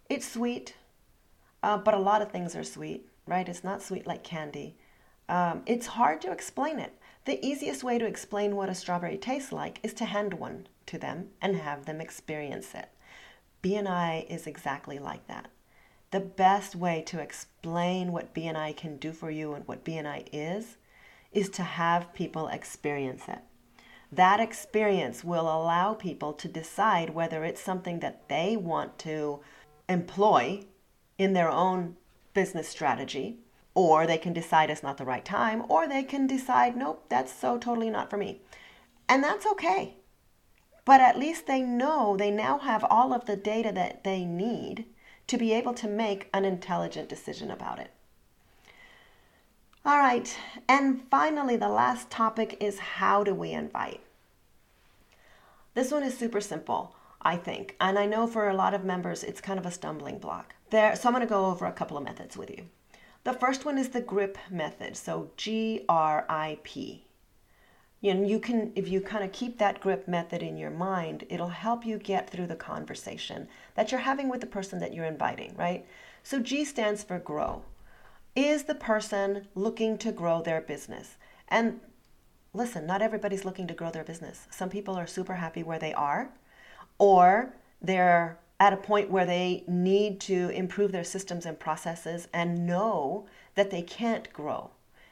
It's 0.10 0.27
sweet, 0.27 0.75
uh, 1.62 1.77
but 1.77 1.93
a 1.93 2.00
lot 2.00 2.22
of 2.22 2.31
things 2.31 2.55
are 2.55 2.63
sweet 2.63 3.07
right? 3.27 3.48
It's 3.48 3.63
not 3.63 3.84
sweet 3.84 4.07
like 4.07 4.24
candy. 4.24 4.75
Um, 5.29 5.62
it's 5.65 5.88
hard 5.88 6.22
to 6.22 6.31
explain 6.31 6.79
it. 6.79 6.93
The 7.25 7.46
easiest 7.46 7.84
way 7.84 8.00
to 8.00 8.05
explain 8.05 8.55
what 8.55 8.69
a 8.69 8.75
strawberry 8.75 9.17
tastes 9.17 9.51
like 9.51 9.79
is 9.84 9.93
to 9.96 10.05
hand 10.05 10.34
one 10.34 10.67
to 10.88 10.98
them 10.98 11.29
and 11.41 11.57
have 11.57 11.86
them 11.86 12.00
experience 12.00 12.74
it. 12.74 12.89
BNI 13.62 14.25
is 14.29 14.48
exactly 14.48 14.98
like 14.98 15.27
that. 15.27 15.50
The 16.11 16.19
best 16.21 16.75
way 16.75 17.03
to 17.07 17.19
explain 17.19 18.11
what 18.11 18.33
BNI 18.33 18.77
can 18.77 18.97
do 18.97 19.11
for 19.11 19.29
you 19.29 19.53
and 19.53 19.67
what 19.67 19.83
BNI 19.83 20.27
is 20.31 20.77
is 21.33 21.49
to 21.49 21.63
have 21.63 22.13
people 22.13 22.47
experience 22.47 23.23
it. 23.27 23.39
That 24.11 24.39
experience 24.39 25.23
will 25.23 25.43
allow 25.43 25.93
people 25.93 26.31
to 26.33 26.47
decide 26.47 27.09
whether 27.09 27.43
it's 27.43 27.61
something 27.61 27.99
that 27.99 28.29
they 28.29 28.55
want 28.55 28.97
to 28.99 29.41
employ 29.89 30.63
in 31.17 31.33
their 31.33 31.49
own 31.49 31.97
business 32.33 32.69
strategy, 32.69 33.39
or 33.73 34.07
they 34.07 34.17
can 34.17 34.31
decide 34.31 34.69
it's 34.69 34.83
not 34.83 34.97
the 34.97 35.05
right 35.05 35.25
time, 35.25 35.63
or 35.67 35.87
they 35.87 36.03
can 36.03 36.25
decide, 36.25 36.77
nope, 36.77 37.05
that's 37.09 37.33
so 37.33 37.57
totally 37.57 37.89
not 37.89 38.09
for 38.09 38.17
me. 38.17 38.41
And 39.09 39.23
that's 39.23 39.45
okay. 39.45 39.97
But 40.85 41.01
at 41.01 41.19
least 41.19 41.47
they 41.47 41.61
know 41.61 42.15
they 42.15 42.31
now 42.31 42.59
have 42.59 42.85
all 42.85 43.11
of 43.13 43.25
the 43.25 43.35
data 43.35 43.73
that 43.73 44.05
they 44.05 44.23
need 44.23 44.85
to 45.27 45.38
be 45.38 45.53
able 45.53 45.74
to 45.74 45.88
make 45.88 46.29
an 46.34 46.46
intelligent 46.46 47.10
decision 47.10 47.51
about 47.51 47.79
it. 47.79 47.91
All 49.86 49.98
right, 49.98 50.38
and 50.67 51.01
finally, 51.10 51.55
the 51.55 51.69
last 51.69 52.10
topic 52.10 52.57
is 52.60 52.79
how 52.79 53.24
do 53.24 53.34
we 53.34 53.51
invite? 53.51 54.01
This 55.75 55.91
one 55.91 56.03
is 56.03 56.17
super 56.17 56.41
simple, 56.41 56.96
I 57.22 57.38
think, 57.38 57.75
and 57.79 57.98
I 57.98 58.05
know 58.05 58.27
for 58.27 58.50
a 58.50 58.55
lot 58.55 58.74
of 58.74 58.84
members 58.84 59.24
it's 59.24 59.39
kind 59.39 59.57
of 59.57 59.65
a 59.65 59.72
stumbling 59.72 60.19
block. 60.19 60.55
There, 60.69 60.96
so 60.96 61.07
I'm 61.07 61.13
going 61.13 61.25
to 61.25 61.29
go 61.29 61.46
over 61.46 61.65
a 61.65 61.72
couple 61.72 61.96
of 61.96 62.03
methods 62.03 62.36
with 62.36 62.50
you. 62.50 62.67
The 63.24 63.34
first 63.34 63.63
one 63.63 63.77
is 63.77 63.89
the 63.89 64.01
grip 64.01 64.38
method, 64.50 64.98
so 64.98 65.31
G 65.38 65.86
R 65.88 66.25
I 66.29 66.60
P. 66.63 67.06
And 68.04 68.30
you 68.30 68.39
can, 68.39 68.72
if 68.75 68.88
you 68.88 69.01
kind 69.01 69.24
of 69.24 69.32
keep 69.32 69.58
that 69.58 69.82
grip 69.82 70.08
method 70.08 70.44
in 70.44 70.58
your 70.58 70.70
mind, 70.70 71.25
it'll 71.30 71.48
help 71.50 71.86
you 71.86 71.98
get 71.98 72.30
through 72.30 72.48
the 72.48 72.56
conversation 72.56 73.48
that 73.75 73.92
you're 73.92 74.01
having 74.01 74.30
with 74.30 74.42
the 74.42 74.48
person 74.48 74.80
that 74.80 74.94
you're 74.94 75.06
inviting, 75.06 75.56
right? 75.58 75.86
So 76.24 76.39
G 76.39 76.63
stands 76.63 77.04
for 77.04 77.18
grow. 77.18 77.63
Is 78.36 78.63
the 78.63 78.75
person 78.75 79.48
looking 79.56 79.98
to 79.98 80.12
grow 80.12 80.44
their 80.44 80.62
business? 80.62 81.18
And 81.48 81.80
listen, 82.54 82.86
not 82.86 83.01
everybody's 83.01 83.46
looking 83.46 83.68
to 83.68 83.74
grow 83.74 83.89
their 83.89 84.04
business. 84.04 84.48
Some 84.51 84.70
people 84.70 84.96
are 84.96 85.08
super 85.08 85.36
happy 85.36 85.63
where 85.63 85.80
they 85.80 85.94
are, 85.94 86.30
or 87.00 87.54
they're 87.82 88.38
at 88.60 88.74
a 88.74 88.77
point 88.77 89.10
where 89.10 89.25
they 89.25 89.63
need 89.68 90.20
to 90.22 90.50
improve 90.50 90.92
their 90.92 91.04
systems 91.04 91.46
and 91.46 91.60
processes 91.60 92.27
and 92.34 92.66
know 92.66 93.25
that 93.56 93.72
they 93.72 93.82
can't 93.82 94.32
grow. 94.34 94.70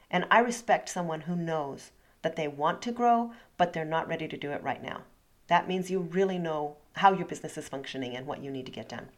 And 0.10 0.26
I 0.30 0.40
respect 0.40 0.90
someone 0.90 1.22
who 1.22 1.36
knows 1.36 1.92
that 2.26 2.36
they 2.36 2.48
want 2.48 2.82
to 2.82 2.92
grow, 2.92 3.32
but 3.56 3.72
they're 3.72 3.86
not 3.86 4.08
ready 4.08 4.28
to 4.28 4.36
do 4.36 4.50
it 4.50 4.64
right 4.64 4.82
now. 4.82 5.04
That 5.46 5.68
means 5.68 5.92
you 5.92 6.00
really 6.00 6.40
know 6.40 6.78
how 6.94 7.14
your 7.14 7.28
business 7.28 7.56
is 7.56 7.70
functioning 7.70 8.16
and 8.16 8.26
what 8.26 8.42
you 8.42 8.50
need 8.50 8.66
to 8.66 8.72
get 8.72 8.90
done. 8.90 9.10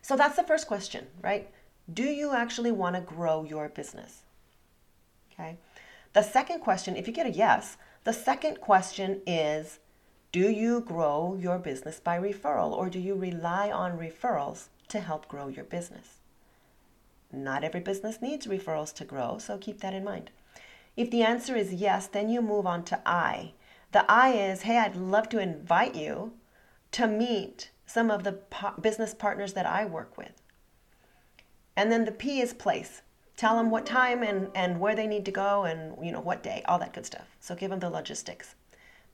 So 0.00 0.16
that's 0.16 0.36
the 0.36 0.44
first 0.44 0.68
question, 0.68 1.08
right? 1.20 1.50
Do 1.92 2.04
you 2.04 2.32
actually 2.32 2.70
want 2.70 2.94
to 2.94 3.00
grow 3.00 3.42
your 3.42 3.68
business? 3.68 4.22
Okay. 5.32 5.56
The 6.12 6.22
second 6.22 6.60
question, 6.60 6.94
if 6.94 7.08
you 7.08 7.12
get 7.12 7.26
a 7.26 7.30
yes, 7.30 7.76
the 8.04 8.12
second 8.12 8.60
question 8.60 9.20
is 9.26 9.80
Do 10.30 10.48
you 10.48 10.82
grow 10.82 11.36
your 11.40 11.58
business 11.58 11.98
by 11.98 12.20
referral 12.20 12.70
or 12.70 12.88
do 12.88 13.00
you 13.00 13.16
rely 13.16 13.68
on 13.68 13.98
referrals 13.98 14.68
to 14.90 15.00
help 15.00 15.26
grow 15.26 15.48
your 15.48 15.64
business? 15.64 16.20
Not 17.32 17.64
every 17.64 17.80
business 17.80 18.22
needs 18.22 18.46
referrals 18.46 18.94
to 18.94 19.04
grow, 19.04 19.38
so 19.38 19.58
keep 19.58 19.80
that 19.80 19.92
in 19.92 20.04
mind. 20.04 20.30
If 21.00 21.10
the 21.10 21.22
answer 21.22 21.56
is 21.56 21.72
yes, 21.72 22.08
then 22.08 22.28
you 22.28 22.42
move 22.42 22.66
on 22.66 22.84
to 22.84 23.00
I. 23.06 23.54
The 23.92 24.04
I 24.06 24.32
is 24.32 24.60
Hey, 24.60 24.76
I'd 24.76 24.96
love 24.96 25.30
to 25.30 25.38
invite 25.38 25.94
you 25.94 26.34
to 26.92 27.06
meet 27.06 27.70
some 27.86 28.10
of 28.10 28.22
the 28.22 28.38
business 28.78 29.14
partners 29.14 29.54
that 29.54 29.64
I 29.64 29.86
work 29.86 30.18
with. 30.18 30.42
And 31.74 31.90
then 31.90 32.04
the 32.04 32.12
P 32.12 32.42
is 32.42 32.52
place. 32.52 33.00
Tell 33.38 33.56
them 33.56 33.70
what 33.70 33.86
time 33.86 34.22
and, 34.22 34.50
and 34.54 34.78
where 34.78 34.94
they 34.94 35.06
need 35.06 35.24
to 35.24 35.30
go 35.30 35.64
and 35.64 35.96
you 36.04 36.12
know 36.12 36.20
what 36.20 36.42
day, 36.42 36.62
all 36.68 36.78
that 36.80 36.92
good 36.92 37.06
stuff. 37.06 37.34
So 37.40 37.54
give 37.54 37.70
them 37.70 37.80
the 37.80 37.88
logistics. 37.88 38.54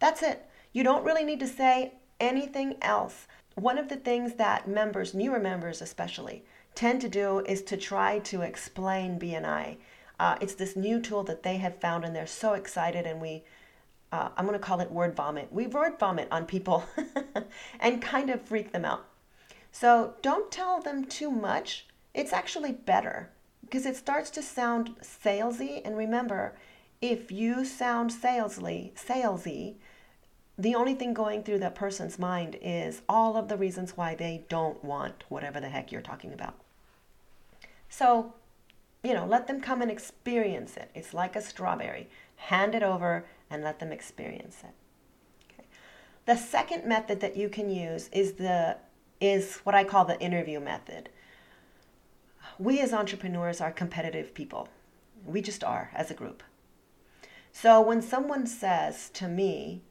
That's 0.00 0.24
it. 0.24 0.44
You 0.72 0.82
don't 0.82 1.04
really 1.04 1.22
need 1.22 1.38
to 1.38 1.46
say 1.46 1.94
anything 2.18 2.78
else. 2.82 3.28
One 3.54 3.78
of 3.78 3.88
the 3.88 3.94
things 3.94 4.34
that 4.34 4.66
members, 4.66 5.14
newer 5.14 5.38
members 5.38 5.80
especially, 5.80 6.44
tend 6.74 7.00
to 7.02 7.08
do 7.08 7.44
is 7.46 7.62
to 7.62 7.76
try 7.76 8.18
to 8.30 8.42
explain 8.42 9.20
BNI. 9.20 9.76
Uh, 10.18 10.36
it's 10.40 10.54
this 10.54 10.76
new 10.76 11.00
tool 11.00 11.22
that 11.24 11.42
they 11.42 11.58
have 11.58 11.80
found 11.80 12.04
and 12.04 12.14
they're 12.16 12.26
so 12.26 12.54
excited 12.54 13.06
and 13.06 13.20
we 13.20 13.44
uh, 14.12 14.28
I'm 14.36 14.46
going 14.46 14.58
to 14.58 14.64
call 14.64 14.80
it 14.80 14.90
word 14.90 15.16
vomit. 15.16 15.48
We 15.52 15.66
word 15.66 15.98
vomit 15.98 16.28
on 16.30 16.46
people 16.46 16.84
and 17.80 18.00
kind 18.00 18.30
of 18.30 18.40
freak 18.40 18.70
them 18.72 18.84
out. 18.84 19.04
So 19.72 20.14
don't 20.22 20.50
tell 20.50 20.80
them 20.80 21.04
too 21.04 21.30
much 21.30 21.86
it's 22.16 22.32
actually 22.32 22.72
better 22.72 23.28
because 23.60 23.84
it 23.84 23.94
starts 23.94 24.30
to 24.30 24.42
sound 24.42 24.96
salesy. 25.02 25.82
And 25.84 25.96
remember, 25.96 26.56
if 27.02 27.30
you 27.30 27.64
sound 27.64 28.10
salesly, 28.10 28.94
salesy, 28.94 29.74
the 30.58 30.74
only 30.74 30.94
thing 30.94 31.12
going 31.12 31.42
through 31.42 31.58
that 31.58 31.74
person's 31.74 32.18
mind 32.18 32.56
is 32.62 33.02
all 33.06 33.36
of 33.36 33.48
the 33.48 33.58
reasons 33.58 33.98
why 33.98 34.14
they 34.14 34.44
don't 34.48 34.82
want 34.82 35.24
whatever 35.28 35.60
the 35.60 35.68
heck 35.68 35.92
you're 35.92 36.00
talking 36.00 36.32
about. 36.32 36.54
So, 37.90 38.32
you 39.06 39.14
know, 39.14 39.26
let 39.26 39.46
them 39.46 39.60
come 39.60 39.82
and 39.82 39.90
experience 39.90 40.76
it. 40.76 40.90
It's 40.94 41.14
like 41.14 41.36
a 41.36 41.42
strawberry. 41.42 42.08
Hand 42.36 42.74
it 42.74 42.82
over 42.82 43.26
and 43.50 43.62
let 43.62 43.78
them 43.78 43.92
experience 43.92 44.58
it. 44.64 44.74
Okay. 45.52 45.68
The 46.24 46.36
second 46.36 46.84
method 46.84 47.20
that 47.20 47.36
you 47.36 47.48
can 47.48 47.70
use 47.70 48.08
is 48.12 48.32
the 48.34 48.78
is 49.20 49.56
what 49.64 49.74
I 49.74 49.84
call 49.84 50.04
the 50.04 50.20
interview 50.20 50.60
method 50.60 51.08
we 52.58 52.80
as 52.80 52.92
entrepreneurs 52.92 53.60
are 53.60 53.70
competitive 53.70 54.34
people. 54.34 54.68
We 55.24 55.42
just 55.42 55.62
are 55.62 55.90
as 55.94 56.10
a 56.10 56.14
group. 56.14 56.42
So 57.52 57.80
when 57.80 58.02
someone 58.02 58.46
says 58.46 59.10
to 59.10 59.28
me, 59.28 59.82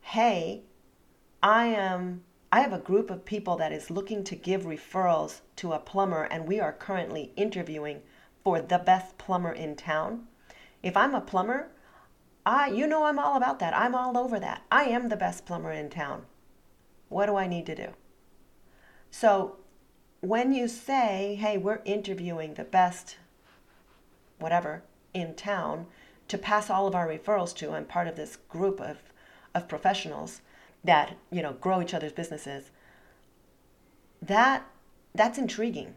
"Hey, 0.00 0.62
I 1.42 1.66
am 1.66 2.24
I 2.50 2.60
have 2.60 2.72
a 2.72 2.78
group 2.78 3.10
of 3.10 3.26
people 3.26 3.56
that 3.56 3.72
is 3.72 3.90
looking 3.90 4.24
to 4.24 4.34
give 4.34 4.62
referrals 4.62 5.42
to 5.56 5.72
a 5.74 5.78
plumber 5.78 6.22
and 6.24 6.48
we 6.48 6.60
are 6.60 6.72
currently 6.72 7.32
interviewing 7.36 8.02
for 8.48 8.62
the 8.62 8.78
best 8.78 9.18
plumber 9.18 9.52
in 9.52 9.76
town." 9.76 10.26
If 10.82 10.96
I'm 10.96 11.14
a 11.14 11.20
plumber, 11.20 11.68
I 12.46 12.68
you 12.68 12.86
know 12.86 13.04
I'm 13.04 13.18
all 13.18 13.36
about 13.36 13.58
that. 13.58 13.74
I'm 13.74 13.94
all 13.94 14.16
over 14.16 14.40
that. 14.40 14.62
I 14.72 14.84
am 14.84 15.10
the 15.10 15.16
best 15.16 15.44
plumber 15.44 15.70
in 15.70 15.90
town. 15.90 16.24
What 17.10 17.26
do 17.26 17.36
I 17.36 17.46
need 17.46 17.66
to 17.66 17.74
do? 17.74 17.88
So 19.10 19.56
when 20.20 20.54
you 20.54 20.66
say, 20.66 21.36
hey, 21.38 21.58
we're 21.58 21.82
interviewing 21.84 22.54
the 22.54 22.64
best, 22.64 23.18
whatever, 24.38 24.82
in 25.12 25.34
town 25.34 25.86
to 26.28 26.38
pass 26.38 26.70
all 26.70 26.86
of 26.86 26.94
our 26.94 27.06
referrals 27.06 27.54
to, 27.56 27.72
I'm 27.72 27.84
part 27.84 28.08
of 28.08 28.16
this 28.16 28.36
group 28.48 28.80
of, 28.80 28.96
of 29.54 29.68
professionals 29.68 30.40
that, 30.82 31.16
you 31.30 31.42
know, 31.42 31.52
grow 31.52 31.82
each 31.82 31.92
other's 31.92 32.12
businesses, 32.12 32.70
that 34.22 34.64
that's 35.14 35.36
intriguing. 35.36 35.96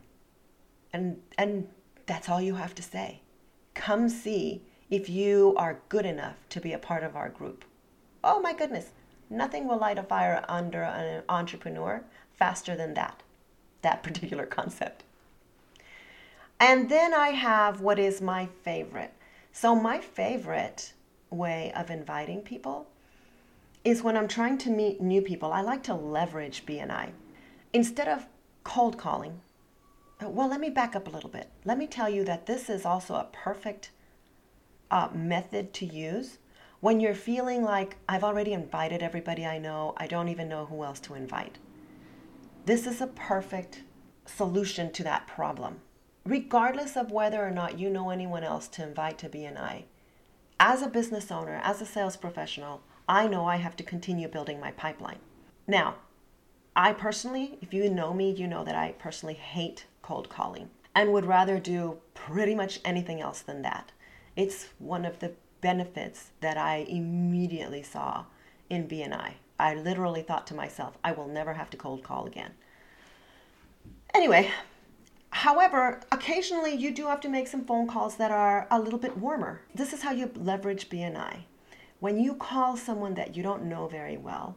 And 0.92 1.22
and 1.38 1.70
that's 2.12 2.28
all 2.28 2.42
you 2.42 2.56
have 2.56 2.76
to 2.76 2.84
say. 2.84 3.22
Come 3.74 4.10
see 4.10 4.64
if 4.90 5.08
you 5.08 5.56
are 5.56 5.80
good 5.88 6.06
enough 6.06 6.36
to 6.50 6.60
be 6.60 6.74
a 6.74 6.78
part 6.78 7.06
of 7.06 7.16
our 7.16 7.30
group. 7.30 7.64
Oh 8.22 8.42
my 8.42 8.52
goodness, 8.54 8.90
nothing 9.30 9.66
will 9.66 9.78
light 9.78 9.98
a 9.98 10.04
fire 10.04 10.44
under 10.50 10.84
an 10.84 11.24
entrepreneur 11.30 12.04
faster 12.34 12.76
than 12.76 12.96
that 12.96 13.24
that 13.82 14.04
particular 14.04 14.46
concept. 14.60 15.06
And 16.60 16.90
then 16.90 17.14
I 17.14 17.30
have 17.30 17.80
what 17.80 17.98
is 17.98 18.20
my 18.20 18.50
favorite. 18.62 19.14
So, 19.54 19.74
my 19.74 20.00
favorite 20.00 20.92
way 21.30 21.72
of 21.78 21.90
inviting 21.90 22.42
people 22.42 22.88
is 23.86 24.04
when 24.04 24.18
I'm 24.18 24.28
trying 24.28 24.58
to 24.60 24.70
meet 24.70 25.00
new 25.00 25.22
people. 25.22 25.54
I 25.54 25.62
like 25.62 25.84
to 25.84 25.94
leverage 25.94 26.66
BNI. 26.66 27.12
Instead 27.72 28.10
of 28.10 28.28
cold 28.66 28.98
calling, 28.98 29.40
well, 30.30 30.50
let 30.50 30.60
me 30.60 30.70
back 30.70 30.96
up 30.96 31.08
a 31.08 31.12
little 31.12 31.30
bit. 31.30 31.50
Let 31.66 31.78
me 31.78 31.88
tell 31.88 32.10
you 32.10 32.24
that 32.26 32.46
this 32.46 32.70
is 32.70 32.86
also 32.86 33.16
a 33.16 33.28
perfect 33.32 33.92
uh, 34.90 35.10
method 35.14 35.74
to 35.76 35.86
use 35.86 36.38
when 36.82 37.00
you're 37.00 37.14
feeling 37.14 37.64
like 37.64 37.98
I've 38.10 38.24
already 38.24 38.54
invited 38.54 39.04
everybody 39.04 39.46
I 39.46 39.60
know, 39.60 39.94
I 39.98 40.08
don't 40.08 40.30
even 40.30 40.50
know 40.50 40.66
who 40.66 40.84
else 40.84 41.00
to 41.02 41.14
invite. 41.14 41.60
This 42.66 42.88
is 42.88 43.02
a 43.02 43.08
perfect 43.08 43.84
solution 44.26 44.92
to 44.94 45.04
that 45.04 45.28
problem. 45.28 45.82
Regardless 46.26 46.98
of 46.98 47.12
whether 47.12 47.46
or 47.46 47.52
not 47.52 47.78
you 47.78 47.90
know 47.90 48.10
anyone 48.10 48.44
else 48.44 48.68
to 48.70 48.84
invite 48.84 49.20
to 49.20 49.30
BNI, 49.30 49.84
as 50.60 50.82
a 50.82 50.88
business 50.88 51.32
owner, 51.32 51.62
as 51.64 51.82
a 51.82 51.86
sales 51.86 52.18
professional, 52.18 52.82
I 53.08 53.28
know 53.28 53.46
I 53.46 53.58
have 53.58 53.76
to 53.78 53.84
continue 53.84 54.28
building 54.28 54.60
my 54.60 54.72
pipeline. 54.72 55.20
Now, 55.68 55.96
I 56.76 56.94
personally, 56.94 57.60
if 57.62 57.74
you 57.74 57.90
know 57.90 58.14
me, 58.14 58.32
you 58.32 58.48
know 58.48 58.64
that 58.64 58.76
I 58.76 58.94
personally 58.94 59.36
hate 59.36 59.86
cold 60.02 60.30
calling 60.30 60.70
and 60.96 61.14
would 61.14 61.26
rather 61.26 61.60
do 61.60 61.98
pretty 62.14 62.56
much 62.56 62.80
anything 62.84 63.22
else 63.22 63.42
than 63.42 63.62
that. 63.62 63.92
It's 64.36 64.68
one 64.80 65.06
of 65.06 65.20
the 65.20 65.34
benefits 65.62 66.32
that 66.42 66.58
I 66.58 66.86
immediately 66.88 67.84
saw 67.84 68.26
in 68.70 68.88
BNI. 68.88 69.34
I 69.60 69.76
literally 69.76 70.24
thought 70.24 70.48
to 70.48 70.56
myself, 70.56 70.98
I 71.04 71.12
will 71.12 71.28
never 71.28 71.54
have 71.54 71.70
to 71.70 71.78
cold 71.78 72.04
call 72.04 72.26
again. 72.26 72.52
Anyway, 74.14 74.50
however, 75.30 76.02
occasionally 76.12 76.74
you 76.74 76.92
do 76.94 77.08
have 77.08 77.22
to 77.22 77.30
make 77.30 77.48
some 77.48 77.64
phone 77.64 77.88
calls 77.88 78.16
that 78.16 78.32
are 78.32 78.68
a 78.72 78.80
little 78.80 79.00
bit 79.00 79.18
warmer. 79.18 79.62
This 79.74 79.94
is 79.94 80.02
how 80.02 80.12
you 80.12 80.32
leverage 80.36 80.90
BNI. 80.90 81.44
When 82.00 82.20
you 82.20 82.34
call 82.34 82.76
someone 82.76 83.14
that 83.14 83.36
you 83.36 83.44
don't 83.44 83.66
know 83.66 83.88
very 83.88 84.18
well, 84.18 84.56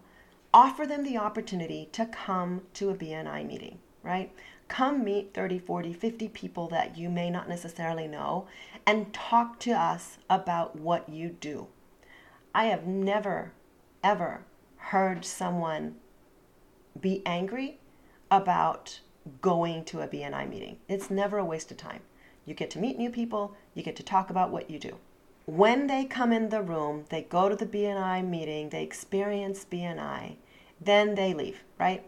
offer 0.54 0.86
them 0.86 1.04
the 1.04 1.18
opportunity 1.18 1.88
to 1.92 2.06
come 2.06 2.62
to 2.74 2.88
a 2.88 2.94
BNI 2.94 3.46
meeting, 3.46 3.78
right? 4.04 4.32
Come 4.68 5.02
meet 5.02 5.34
30, 5.34 5.58
40, 5.58 5.92
50 5.92 6.28
people 6.28 6.68
that 6.68 6.96
you 6.96 7.08
may 7.08 7.30
not 7.30 7.48
necessarily 7.48 8.06
know 8.06 8.46
and 8.86 9.12
talk 9.12 9.58
to 9.60 9.72
us 9.72 10.18
about 10.28 10.76
what 10.76 11.08
you 11.08 11.30
do. 11.30 11.66
I 12.54 12.66
have 12.66 12.86
never, 12.86 13.52
ever 14.02 14.44
heard 14.76 15.24
someone 15.24 15.96
be 17.00 17.22
angry 17.26 17.78
about 18.30 19.00
going 19.40 19.84
to 19.86 20.00
a 20.00 20.08
BNI 20.08 20.48
meeting. 20.48 20.78
It's 20.88 21.10
never 21.10 21.38
a 21.38 21.44
waste 21.44 21.70
of 21.70 21.76
time. 21.76 22.00
You 22.46 22.54
get 22.54 22.70
to 22.70 22.78
meet 22.78 22.98
new 22.98 23.10
people, 23.10 23.56
you 23.74 23.82
get 23.82 23.96
to 23.96 24.02
talk 24.02 24.28
about 24.30 24.50
what 24.50 24.70
you 24.70 24.78
do. 24.78 24.98
When 25.46 25.86
they 25.86 26.04
come 26.04 26.32
in 26.32 26.48
the 26.48 26.62
room, 26.62 27.04
they 27.10 27.22
go 27.22 27.48
to 27.48 27.56
the 27.56 27.66
BNI 27.66 28.26
meeting, 28.26 28.68
they 28.68 28.82
experience 28.82 29.66
BNI, 29.70 30.36
then 30.80 31.14
they 31.14 31.34
leave, 31.34 31.64
right? 31.78 32.04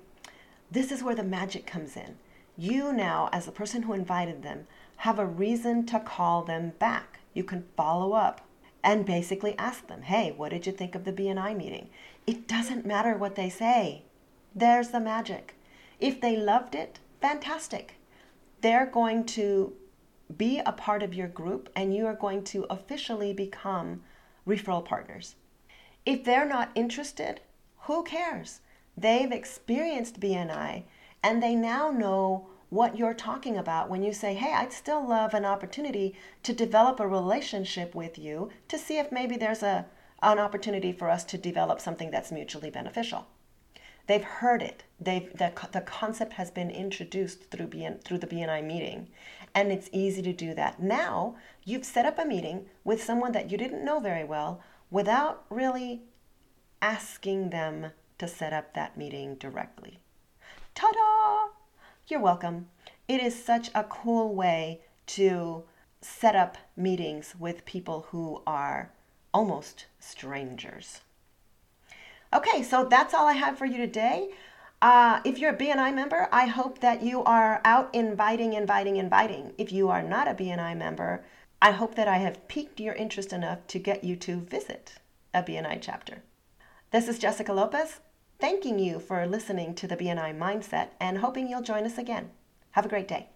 This 0.70 0.90
is 0.90 1.02
where 1.02 1.14
the 1.14 1.22
magic 1.22 1.66
comes 1.66 1.96
in. 1.96 2.16
You 2.56 2.92
now, 2.92 3.28
as 3.32 3.46
the 3.46 3.52
person 3.52 3.82
who 3.82 3.92
invited 3.92 4.42
them, 4.42 4.66
have 4.98 5.18
a 5.18 5.26
reason 5.26 5.86
to 5.86 6.00
call 6.00 6.42
them 6.42 6.72
back. 6.78 7.20
You 7.34 7.44
can 7.44 7.66
follow 7.76 8.14
up 8.14 8.40
and 8.82 9.04
basically 9.04 9.56
ask 9.58 9.86
them, 9.88 10.02
hey, 10.02 10.32
what 10.32 10.50
did 10.50 10.66
you 10.66 10.72
think 10.72 10.94
of 10.94 11.04
the 11.04 11.12
BNI 11.12 11.56
meeting? 11.56 11.90
It 12.26 12.48
doesn't 12.48 12.86
matter 12.86 13.16
what 13.16 13.34
they 13.34 13.50
say. 13.50 14.04
There's 14.54 14.88
the 14.88 15.00
magic. 15.00 15.54
If 16.00 16.20
they 16.20 16.36
loved 16.36 16.74
it, 16.74 16.98
fantastic. 17.20 17.96
They're 18.60 18.86
going 18.86 19.24
to 19.26 19.72
be 20.36 20.60
a 20.64 20.72
part 20.72 21.02
of 21.02 21.14
your 21.14 21.28
group 21.28 21.68
and 21.76 21.94
you 21.94 22.06
are 22.06 22.14
going 22.14 22.42
to 22.44 22.66
officially 22.70 23.32
become 23.32 24.02
referral 24.46 24.84
partners. 24.84 25.36
If 26.04 26.24
they're 26.24 26.48
not 26.48 26.70
interested, 26.74 27.40
who 27.82 28.02
cares? 28.02 28.60
They've 28.96 29.32
experienced 29.32 30.20
BNI 30.20 30.84
and 31.22 31.42
they 31.42 31.54
now 31.54 31.90
know 31.90 32.48
what 32.70 32.96
you're 32.96 33.14
talking 33.14 33.56
about 33.56 33.88
when 33.88 34.02
you 34.02 34.12
say, 34.12 34.34
Hey, 34.34 34.52
I'd 34.52 34.72
still 34.72 35.06
love 35.06 35.34
an 35.34 35.44
opportunity 35.44 36.14
to 36.42 36.52
develop 36.52 36.98
a 36.98 37.06
relationship 37.06 37.94
with 37.94 38.18
you 38.18 38.50
to 38.68 38.78
see 38.78 38.98
if 38.98 39.12
maybe 39.12 39.36
there's 39.36 39.62
a, 39.62 39.86
an 40.22 40.38
opportunity 40.38 40.92
for 40.92 41.08
us 41.08 41.24
to 41.24 41.38
develop 41.38 41.80
something 41.80 42.10
that's 42.10 42.32
mutually 42.32 42.70
beneficial. 42.70 43.26
They've 44.06 44.24
heard 44.24 44.62
it. 44.62 44.84
They've 45.00 45.30
the, 45.36 45.52
the 45.72 45.80
concept 45.80 46.34
has 46.34 46.50
been 46.50 46.70
introduced 46.70 47.50
through 47.50 47.68
BN, 47.68 48.02
through 48.02 48.18
the 48.18 48.26
BNI 48.26 48.64
meeting, 48.64 49.08
and 49.54 49.72
it's 49.72 49.90
easy 49.92 50.22
to 50.22 50.32
do 50.32 50.54
that. 50.54 50.80
Now 50.80 51.36
you've 51.64 51.84
set 51.84 52.06
up 52.06 52.18
a 52.18 52.24
meeting 52.24 52.66
with 52.84 53.02
someone 53.02 53.32
that 53.32 53.50
you 53.50 53.58
didn't 53.58 53.84
know 53.84 54.00
very 54.00 54.24
well 54.24 54.60
without 54.90 55.44
really 55.50 56.02
asking 56.80 57.50
them 57.50 57.90
to 58.18 58.28
set 58.28 58.52
up 58.52 58.74
that 58.74 58.96
meeting 58.96 59.34
directly. 59.36 59.98
Ta-da! 60.74 61.52
You're 62.08 62.20
welcome. 62.20 62.68
It 63.08 63.20
is 63.20 63.42
such 63.42 63.70
a 63.74 63.84
cool 63.84 64.34
way 64.34 64.80
to 65.06 65.64
set 66.00 66.36
up 66.36 66.56
meetings 66.76 67.34
with 67.38 67.64
people 67.64 68.06
who 68.10 68.42
are 68.46 68.92
almost 69.32 69.86
strangers. 69.98 71.00
Okay, 72.32 72.62
so 72.62 72.84
that's 72.84 73.14
all 73.14 73.26
I 73.26 73.34
have 73.34 73.58
for 73.58 73.66
you 73.66 73.76
today. 73.76 74.30
Uh, 74.82 75.20
if 75.24 75.38
you're 75.38 75.52
a 75.52 75.56
BNI 75.56 75.94
member, 75.94 76.28
I 76.32 76.46
hope 76.46 76.80
that 76.80 77.02
you 77.02 77.24
are 77.24 77.60
out 77.64 77.94
inviting, 77.94 78.52
inviting, 78.52 78.96
inviting. 78.96 79.52
If 79.56 79.72
you 79.72 79.88
are 79.88 80.02
not 80.02 80.28
a 80.28 80.34
BNI 80.34 80.76
member, 80.76 81.24
I 81.62 81.70
hope 81.70 81.94
that 81.94 82.08
I 82.08 82.18
have 82.18 82.46
piqued 82.48 82.78
your 82.80 82.94
interest 82.94 83.32
enough 83.32 83.66
to 83.68 83.78
get 83.78 84.04
you 84.04 84.16
to 84.16 84.40
visit 84.40 84.94
a 85.32 85.42
BNI 85.42 85.78
chapter. 85.80 86.22
This 86.90 87.08
is 87.08 87.18
Jessica 87.18 87.52
Lopez, 87.52 88.00
thanking 88.38 88.78
you 88.78 88.98
for 88.98 89.26
listening 89.26 89.74
to 89.74 89.86
the 89.86 89.96
BNI 89.96 90.36
Mindset 90.36 90.88
and 91.00 91.18
hoping 91.18 91.48
you'll 91.48 91.62
join 91.62 91.84
us 91.84 91.98
again. 91.98 92.30
Have 92.72 92.86
a 92.86 92.88
great 92.88 93.08
day. 93.08 93.30